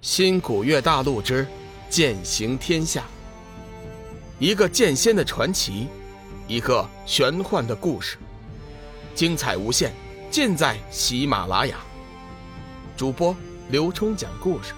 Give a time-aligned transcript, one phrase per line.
[0.00, 1.44] 新古月大陆之
[1.90, 3.04] 剑行天下，
[4.38, 5.88] 一个剑仙的传奇，
[6.46, 8.16] 一个玄幻的故事，
[9.12, 9.92] 精彩无限，
[10.30, 11.78] 尽在喜马拉雅。
[12.96, 13.34] 主播
[13.70, 14.72] 刘冲讲故事，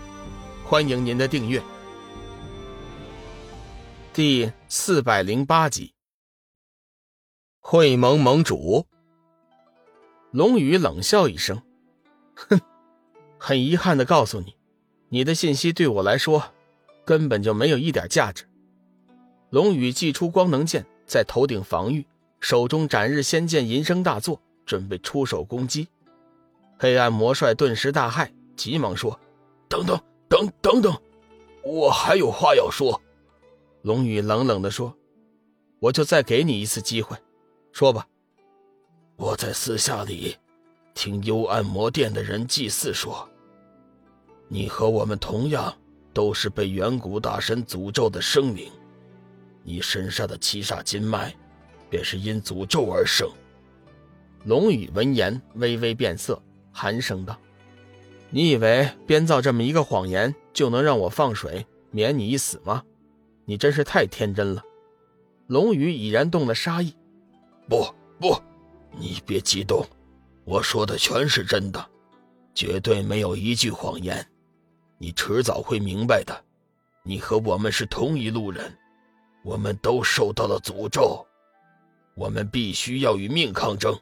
[0.65, 1.63] 欢迎您的订阅。
[4.15, 5.93] 第四百零八集，
[7.61, 8.87] 会盟盟主
[10.31, 11.61] 龙宇冷笑一声，
[12.35, 12.59] 哼，
[13.39, 14.57] 很遗憾的告诉你。
[15.13, 16.53] 你的信息对我来说，
[17.05, 18.49] 根本就没有一点价值。
[19.51, 22.07] 龙宇祭出光能剑，在头顶防御，
[22.39, 25.89] 手中斩日仙剑银声大作，准备出手攻击。
[26.79, 29.19] 黑暗魔帅顿时大骇，急忙说
[29.69, 30.97] ：“等等等等等，
[31.65, 33.03] 我还有话要说。”
[33.83, 34.97] 龙宇冷冷地说
[35.81, 37.17] ：“我就再给你一次机会，
[37.73, 38.07] 说吧。”
[39.19, 40.37] 我在私下里
[40.95, 43.29] 听幽暗魔殿的人祭祀说。
[44.53, 45.73] 你和我们同样
[46.13, 48.69] 都是被远古大神诅咒的生灵，
[49.63, 51.33] 你身上的七煞金脉，
[51.89, 53.31] 便是因诅咒而生。
[54.45, 57.39] 龙宇闻言微微变色，寒声道
[58.29, 62.83] ：“你以为编造这么一个谎言就能让我放水免你一死吗？
[63.45, 64.65] 你真是太天真了。”
[65.47, 66.93] 龙宇已然动了杀意。
[67.69, 67.87] 不
[68.19, 68.37] 不，
[68.99, 69.87] 你别激动，
[70.45, 71.89] 我说的全是真的，
[72.53, 74.27] 绝对没有一句谎言。
[75.03, 76.45] 你迟早会明白的，
[77.03, 78.77] 你和我们是同一路人，
[79.43, 81.27] 我们都受到了诅咒，
[82.15, 83.99] 我们必须要与命抗争。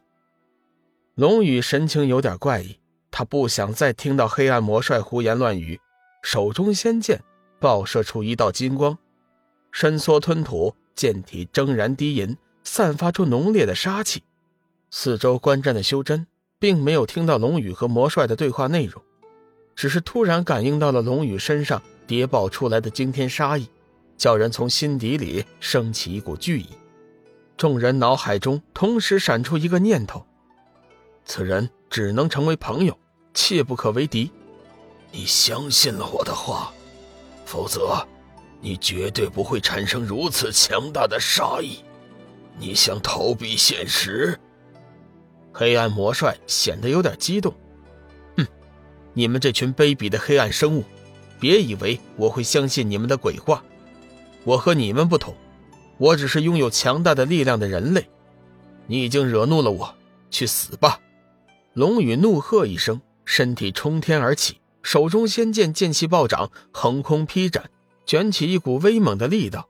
[1.14, 2.80] 龙宇神情有点怪异，
[3.12, 5.80] 他不想再听到黑暗魔帅胡言乱语，
[6.24, 7.22] 手中仙剑
[7.60, 8.98] 爆射出一道金光，
[9.70, 14.24] 伸缩吞吐，剑体铮然低吟，散发出浓烈的杀气。
[14.90, 16.26] 四周观战的修真
[16.58, 19.00] 并没有听到龙宇和魔帅的对话内容。
[19.78, 23.68] 只是突然感应到了龙宇身上叠爆出来的惊天杀意，
[24.16, 26.66] 叫人从心底里升起一股惧意。
[27.56, 30.26] 众人脑海中同时闪出一个念头：
[31.24, 32.98] 此人只能成为朋友，
[33.32, 34.32] 切不可为敌。
[35.12, 36.72] 你相信了我的话，
[37.44, 38.04] 否则
[38.60, 41.84] 你绝对不会产生如此强大的杀意。
[42.58, 44.36] 你想逃避现实？
[45.52, 47.54] 黑暗魔帅显得有点激动。
[49.18, 50.84] 你们这群卑鄙的黑暗生物，
[51.40, 53.64] 别以为我会相信你们的鬼话。
[54.44, 55.34] 我和你们不同，
[55.96, 58.08] 我只是拥有强大的力量的人类。
[58.86, 59.92] 你已经惹怒了我，
[60.30, 61.00] 去死吧！
[61.72, 67.68] 龙宇怒喝一声，身体冲天而起，手中仙剑剑气暴涨，横空劈斩，
[68.06, 69.68] 卷起一股威猛的力道。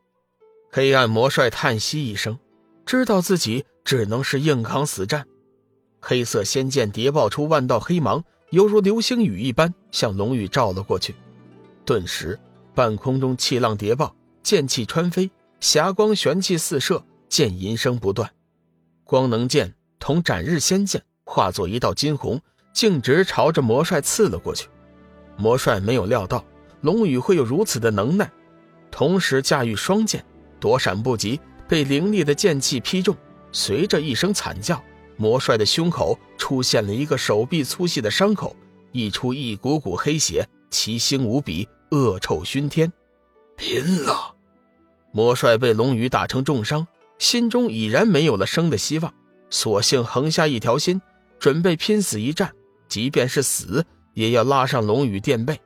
[0.70, 2.38] 黑暗魔帅叹息一声，
[2.84, 5.26] 知道自己只能是硬扛死战。
[6.02, 8.22] 黑色仙剑叠爆出万道黑芒。
[8.50, 11.14] 犹如流星雨一般向龙宇照了过去，
[11.84, 12.38] 顿时
[12.74, 18.30] 半空中气浪叠爆，剑气穿飞，霞光玄气四射，剑吟声不断。
[19.04, 22.40] 光能剑同斩日仙剑化作一道金虹，
[22.72, 24.66] 径直朝着魔帅刺了过去。
[25.36, 26.42] 魔帅没有料到
[26.80, 28.30] 龙宇会有如此的能耐，
[28.90, 30.24] 同时驾驭双剑，
[30.58, 31.38] 躲闪不及，
[31.68, 33.14] 被凌厉的剑气劈中，
[33.52, 34.82] 随着一声惨叫。
[35.18, 38.54] 魔帅的胸口出现了一个手臂粗细的伤口，
[38.92, 42.90] 溢出一股股黑血，奇腥无比，恶臭熏天。
[43.56, 44.36] 拼了！
[45.10, 46.86] 魔帅被龙宇打成重伤，
[47.18, 49.12] 心中已然没有了生的希望，
[49.50, 51.02] 索性横下一条心，
[51.40, 52.52] 准备拼死一战，
[52.88, 53.84] 即便是死，
[54.14, 55.60] 也要拉上龙宇垫背。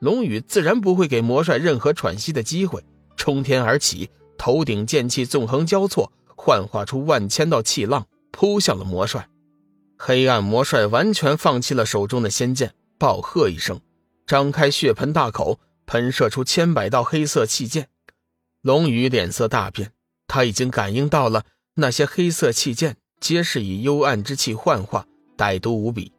[0.00, 2.84] 龙宇自然不会给魔帅任何喘息的机会，
[3.16, 8.06] 冲天而起，头顶剑气纵横交错，幻化出万千道气浪。
[8.30, 9.28] 扑向了魔帅，
[9.96, 13.80] 黑暗魔帅完全放弃了手中的仙剑，暴喝一声，
[14.26, 17.88] 张开血盆大口，喷射出千百道黑色气剑。
[18.62, 19.92] 龙宇脸色大变，
[20.26, 26.12] 他已经感应到了那些黑色气剑皆是以幽暗之气幻化，歹毒无比。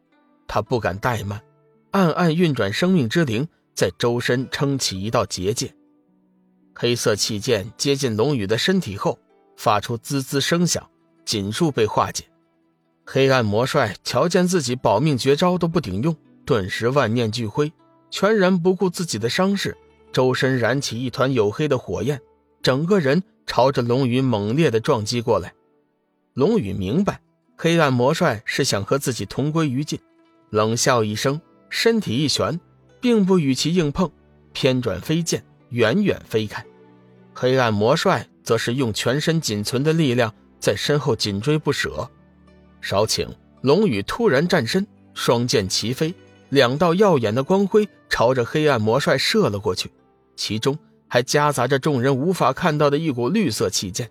[0.46, 1.42] 他不敢怠慢，
[1.92, 5.74] 暗暗运转生命之灵，在周身撑起一道结界。
[6.74, 9.18] 黑色气剑接近龙宇的身体后，
[9.56, 10.88] 发出滋滋声响。
[11.24, 12.24] 紧数被化解，
[13.04, 17.72] 黑暗魔帅瞧见自己保命绝招都不顶用，顿时万念俱灰，
[18.10, 19.76] 全然不顾自己的伤势，
[20.12, 22.20] 周身燃起一团黝黑的火焰，
[22.62, 25.52] 整个人朝着龙宇猛烈的撞击过来。
[26.34, 27.20] 龙宇明白，
[27.56, 29.98] 黑暗魔帅是想和自己同归于尽，
[30.50, 31.40] 冷笑一声，
[31.70, 32.58] 身体一旋，
[33.00, 34.10] 并不与其硬碰，
[34.52, 36.64] 偏转飞剑，远远飞开。
[37.34, 40.34] 黑暗魔帅则是用全身仅存的力量。
[40.62, 42.08] 在身后紧追不舍，
[42.80, 43.26] 少顷，
[43.62, 46.14] 龙宇突然站身，双剑齐飞，
[46.50, 49.90] 两道耀眼的光辉朝着黑暗魔帅射了过去，
[50.36, 50.78] 其中
[51.08, 54.08] 还夹杂着众人无法看到的一股绿色气剑。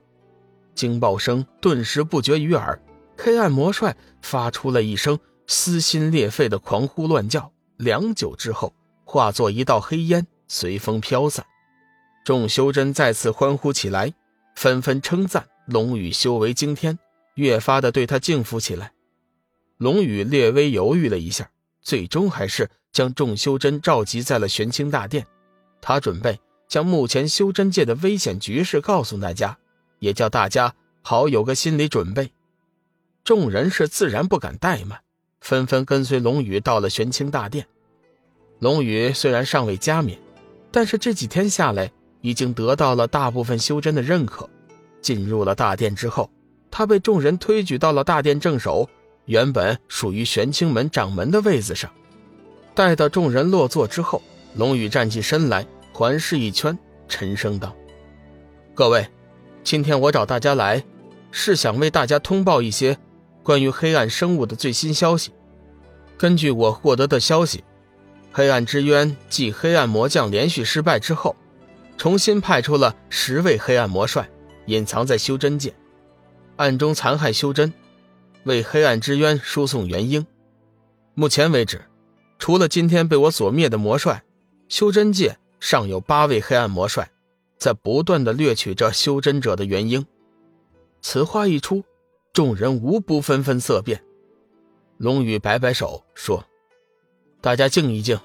[0.75, 2.77] 惊爆声顿时不绝于耳，
[3.18, 8.74] 黑暗魔帅发出了一声撕心裂肺的狂呼乱叫，良久之后
[9.06, 11.45] 化作一道黑烟，随风飘散。
[12.25, 14.13] 众修真再次欢呼起来，
[14.57, 17.00] 纷纷称赞龙宇修为惊天，
[17.35, 18.91] 越发的对他敬服起来。
[19.77, 21.50] 龙宇略微犹豫了一下。
[21.83, 25.25] 最终还是将众修真召集在了玄清大殿，
[25.81, 29.57] 他准备将目前修真界的危险局势告诉大家，
[29.97, 32.31] 也叫大家好有个心理准备。
[33.23, 35.00] 众人是自然不敢怠慢，
[35.39, 37.68] 纷纷跟随龙宇到了玄清大殿。
[38.59, 40.19] 龙宇虽然尚未加冕，
[40.71, 41.91] 但是这几天下来
[42.21, 44.47] 已经得到了大部分修真的认可。
[45.01, 46.30] 进入了大殿之后，
[46.69, 48.89] 他被众人推举到了大殿正首。
[49.25, 51.89] 原本属于玄清门掌门的位子上，
[52.74, 54.21] 待到众人落座之后，
[54.56, 56.77] 龙宇站起身来，环视一圈，
[57.07, 57.74] 沉声道
[58.74, 59.07] ：“各位，
[59.63, 60.83] 今天我找大家来，
[61.30, 62.97] 是想为大家通报一些
[63.44, 65.31] 关于黑暗生物的最新消息。
[66.18, 67.63] 根据我获得的消息，
[68.31, 71.36] 黑暗之渊继黑暗魔将连续失败之后，
[71.95, 74.27] 重新派出了十位黑暗魔帅，
[74.66, 75.74] 隐藏在修真界，
[76.56, 77.74] 暗中残害修真。”
[78.46, 80.25] 为黑暗之渊输送元婴。
[81.13, 81.84] 目前为止，
[82.40, 84.24] 除了今天被我所灭的魔帅，
[84.68, 87.12] 修真界尚有八位黑暗魔帅，
[87.60, 90.04] 在不断的掠取着修真者的元婴。
[91.02, 91.84] 此话一出，
[92.34, 94.04] 众人无不纷纷色变。
[94.98, 96.44] 龙宇摆摆手说
[97.42, 98.19] ：“大家静一静，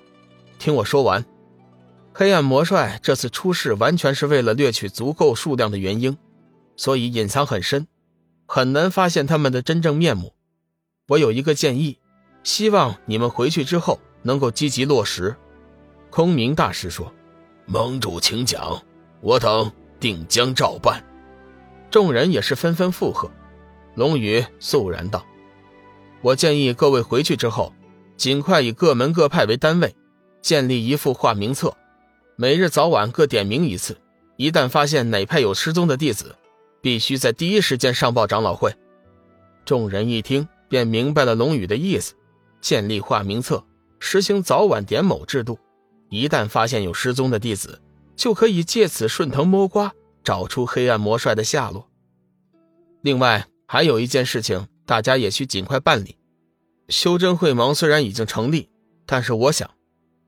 [0.58, 1.22] 听我说完。
[2.14, 6.16] 黑暗魔帅这次出事，完全是为了掠取足够数量的元婴，
[6.76, 7.86] 所以隐藏很深。”
[8.48, 10.32] 很难发现他们的真正面目。
[11.08, 11.98] 我有一个建议，
[12.44, 15.34] 希望你们回去之后能够积极落实。
[16.10, 17.12] 空明大师说
[17.66, 18.80] ：“盟主请讲，
[19.20, 21.04] 我等定将照办。”
[21.90, 23.28] 众人也是纷纷附和。
[23.96, 25.26] 龙宇肃然道
[26.22, 27.72] ：“我建议各位回去之后，
[28.16, 29.94] 尽快以各门各派为单位，
[30.40, 31.76] 建立一副化名册，
[32.36, 33.98] 每日早晚各点名一次。
[34.36, 36.36] 一旦发现哪派有失踪的弟子，
[36.80, 38.74] 必须在第一时间上报长老会。
[39.64, 42.14] 众人一听，便明白了龙宇的意思：
[42.60, 43.64] 建立化名册，
[43.98, 45.58] 实行早晚点卯制度。
[46.08, 47.82] 一旦发现有失踪的弟子，
[48.14, 49.92] 就可以借此顺藤摸瓜，
[50.22, 51.88] 找出黑暗魔帅的下落。
[53.02, 56.16] 另外，还有一件事情，大家也需尽快办理。
[56.88, 58.70] 修真会盟虽然已经成立，
[59.04, 59.68] 但是我想，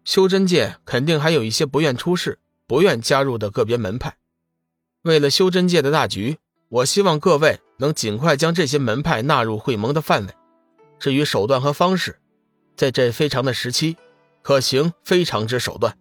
[0.05, 4.17] 修真界肯定还有一些不愿出事、不愿加入的个别门派。
[5.09, 6.39] 为了修真界的大局。
[6.71, 10.33] 我希望各位能尽快将这些门派纳入会盟的范围。
[10.99, 12.19] 至于手段和方式，
[12.77, 13.97] 在这非常的时期，
[14.43, 15.97] 可行非常之手段，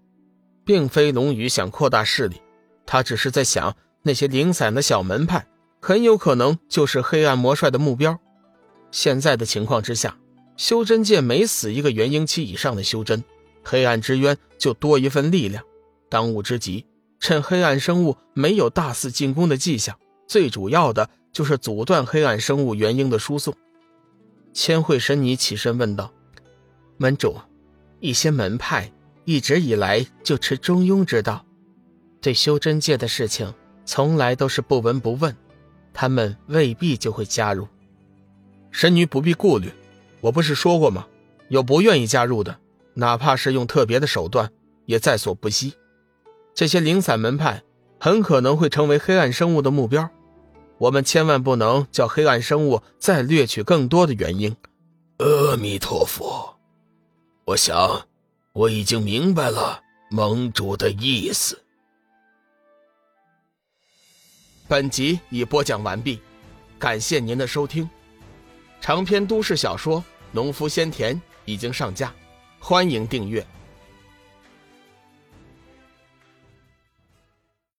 [0.65, 2.41] 并非龙宇想扩大势力，
[2.85, 5.47] 他只是在想那些零散的小门派
[5.81, 8.19] 很有可能就是黑暗魔帅的目标。
[8.91, 10.17] 现在的情况之下，
[10.57, 13.23] 修真界每死一个元婴期以上的修真，
[13.63, 15.63] 黑暗之渊就多一份力量。
[16.09, 16.85] 当务之急，
[17.19, 19.97] 趁黑暗生物没有大肆进攻的迹象。
[20.27, 23.55] 最主要的就是阻断黑暗生物元婴的输送。
[24.53, 26.11] 千惠神尼起身问道
[26.97, 27.37] ：“门主，
[27.99, 28.91] 一些门派
[29.23, 31.45] 一直以来就持中庸之道，
[32.19, 33.53] 对修真界的事情
[33.85, 35.35] 从来都是不闻不问，
[35.93, 37.67] 他们未必就会加入。
[38.71, 39.71] 神女不必顾虑，
[40.19, 41.07] 我不是说过吗？
[41.49, 42.59] 有不愿意加入的，
[42.95, 44.51] 哪怕是用特别的手段，
[44.85, 45.73] 也在所不惜。
[46.57, 47.61] 这些零散门派
[47.99, 50.09] 很可能会成为黑暗生物的目标。”
[50.79, 54.55] 我们千万不能叫黑暗生物再掠取更多的元婴。
[55.17, 56.57] 阿弥陀佛，
[57.45, 58.07] 我想
[58.53, 61.61] 我已经明白了盟主的意思。
[64.67, 66.19] 本集已播讲完毕，
[66.79, 67.87] 感谢您的收听。
[68.81, 69.99] 长篇都市小说
[70.31, 72.11] 《农夫先田》已经上架，
[72.59, 73.45] 欢迎订阅。